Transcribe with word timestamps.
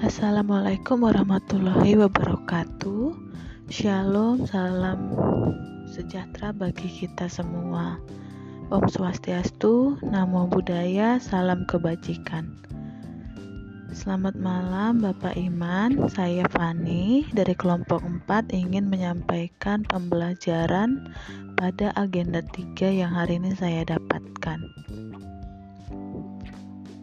Assalamualaikum 0.00 1.04
warahmatullahi 1.04 1.92
wabarakatuh. 1.92 3.12
Shalom, 3.68 4.48
salam 4.48 5.12
sejahtera 5.84 6.56
bagi 6.56 6.88
kita 6.88 7.28
semua. 7.28 8.00
Om 8.72 8.88
Swastiastu, 8.88 10.00
Namo 10.00 10.48
Buddhaya, 10.48 11.20
salam 11.20 11.68
kebajikan. 11.68 12.48
Selamat 13.92 14.40
malam 14.40 15.04
Bapak 15.04 15.36
Iman, 15.36 16.08
saya 16.08 16.48
Fani 16.48 17.28
dari 17.36 17.52
kelompok 17.52 18.00
4 18.00 18.56
ingin 18.56 18.88
menyampaikan 18.88 19.84
pembelajaran 19.84 21.12
pada 21.60 21.92
agenda 22.00 22.40
3 22.40 22.88
yang 22.88 23.12
hari 23.12 23.36
ini 23.36 23.52
saya 23.52 23.84
dapatkan. 23.84 24.64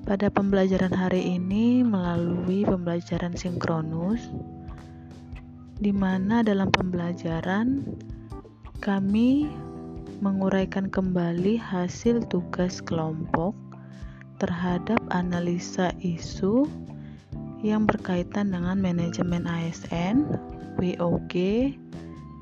Pada 0.08 0.32
pembelajaran 0.32 0.96
hari 0.96 1.36
ini 1.36 1.84
melalui 1.84 2.17
pembelajaran 2.48 3.36
sinkronus 3.36 4.32
di 5.78 5.92
mana 5.94 6.42
dalam 6.42 6.72
pembelajaran 6.74 7.84
kami 8.80 9.52
menguraikan 10.24 10.90
kembali 10.90 11.60
hasil 11.60 12.26
tugas 12.32 12.82
kelompok 12.82 13.54
terhadap 14.42 14.98
analisa 15.14 15.94
isu 16.02 16.66
yang 17.62 17.90
berkaitan 17.90 18.54
dengan 18.54 18.78
manajemen 18.78 19.46
ASN, 19.50 20.26
WOG, 20.78 21.34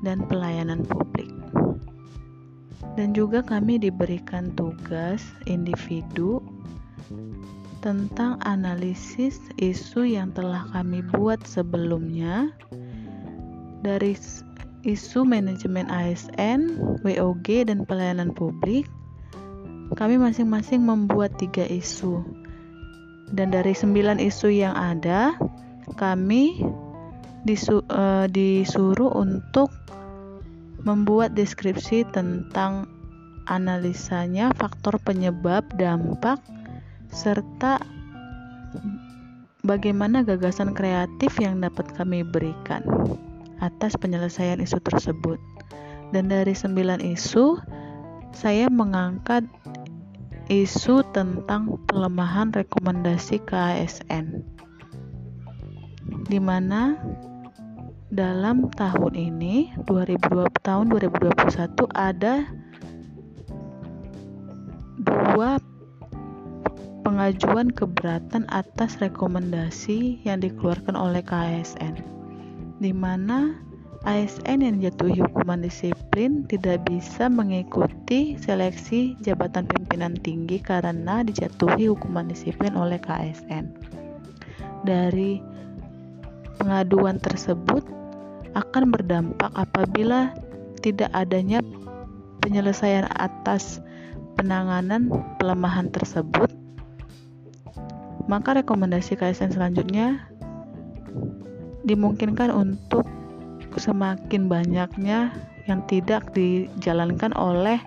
dan 0.04 0.20
pelayanan 0.28 0.84
publik. 0.84 1.32
Dan 2.96 3.12
juga 3.12 3.44
kami 3.44 3.76
diberikan 3.80 4.52
tugas 4.56 5.24
individu 5.44 6.40
tentang 7.86 8.42
analisis 8.42 9.38
isu 9.62 10.02
yang 10.10 10.34
telah 10.34 10.66
kami 10.74 11.06
buat 11.14 11.38
sebelumnya 11.46 12.50
dari 13.86 14.18
isu 14.82 15.22
manajemen 15.22 15.86
ASN, 15.86 16.82
WOG, 17.06 17.46
dan 17.70 17.86
pelayanan 17.86 18.34
publik. 18.34 18.90
Kami 19.94 20.18
masing-masing 20.18 20.82
membuat 20.82 21.38
tiga 21.38 21.62
isu, 21.62 22.26
dan 23.30 23.54
dari 23.54 23.70
sembilan 23.70 24.18
isu 24.18 24.50
yang 24.50 24.74
ada, 24.74 25.38
kami 25.94 26.58
disu 27.46 27.86
uh, 27.86 28.26
disuruh 28.26 29.14
untuk 29.14 29.70
membuat 30.82 31.38
deskripsi 31.38 32.02
tentang 32.10 32.90
analisanya, 33.46 34.50
faktor 34.58 34.98
penyebab, 34.98 35.70
dampak, 35.78 36.42
serta 37.16 37.80
bagaimana 39.64 40.20
gagasan 40.20 40.76
kreatif 40.76 41.40
yang 41.40 41.64
dapat 41.64 41.88
kami 41.96 42.20
berikan 42.20 42.84
atas 43.64 43.96
penyelesaian 43.96 44.60
isu 44.60 44.76
tersebut. 44.84 45.40
Dan 46.12 46.30
dari 46.30 46.52
sembilan 46.52 47.02
isu, 47.02 47.58
saya 48.30 48.70
mengangkat 48.70 49.42
isu 50.46 51.02
tentang 51.10 51.82
pelemahan 51.90 52.54
rekomendasi 52.54 53.42
KASN, 53.42 54.46
di 56.30 56.38
mana 56.38 56.94
dalam 58.14 58.70
tahun 58.70 59.18
ini 59.18 59.74
2020 59.90 60.46
tahun 60.62 60.86
2021 60.94 61.90
ada 61.90 62.46
dua 65.02 65.58
pengajuan 67.06 67.70
keberatan 67.70 68.50
atas 68.50 68.98
rekomendasi 68.98 70.18
yang 70.26 70.42
dikeluarkan 70.42 70.98
oleh 70.98 71.22
KASN, 71.22 72.02
di 72.82 72.90
mana 72.90 73.62
ASN 74.02 74.66
yang 74.66 74.82
jatuhi 74.82 75.22
hukuman 75.22 75.62
disiplin 75.62 76.42
tidak 76.50 76.82
bisa 76.82 77.30
mengikuti 77.30 78.34
seleksi 78.42 79.14
jabatan 79.22 79.70
pimpinan 79.70 80.18
tinggi 80.18 80.58
karena 80.58 81.22
dijatuhi 81.22 81.86
hukuman 81.94 82.26
disiplin 82.26 82.74
oleh 82.74 82.98
KASN. 82.98 83.70
Dari 84.82 85.38
pengaduan 86.58 87.22
tersebut 87.22 87.86
akan 88.58 88.90
berdampak 88.90 89.54
apabila 89.54 90.34
tidak 90.82 91.14
adanya 91.14 91.62
penyelesaian 92.42 93.06
atas 93.14 93.78
penanganan 94.34 95.06
pelemahan 95.38 95.86
tersebut 95.94 96.65
maka 98.26 98.58
rekomendasi 98.58 99.18
KSN 99.18 99.54
selanjutnya 99.54 100.26
dimungkinkan 101.86 102.50
untuk 102.50 103.06
semakin 103.78 104.50
banyaknya 104.50 105.30
yang 105.70 105.82
tidak 105.86 106.30
dijalankan 106.34 107.34
oleh 107.34 107.78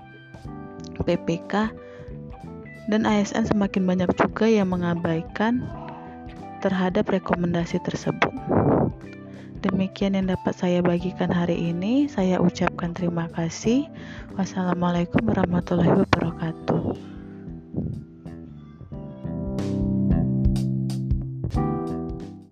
PPK 1.04 1.72
dan 2.90 3.06
ASN 3.06 3.48
semakin 3.48 3.86
banyak 3.86 4.10
juga 4.18 4.46
yang 4.50 4.74
mengabaikan 4.74 5.64
terhadap 6.60 7.08
rekomendasi 7.08 7.80
tersebut. 7.86 8.34
Demikian 9.60 10.16
yang 10.16 10.32
dapat 10.32 10.56
saya 10.56 10.80
bagikan 10.80 11.28
hari 11.28 11.72
ini. 11.72 12.08
Saya 12.08 12.40
ucapkan 12.40 12.96
terima 12.96 13.28
kasih. 13.36 13.92
Wassalamualaikum 14.40 15.20
warahmatullahi 15.28 16.00
wabarakatuh. 16.00 17.19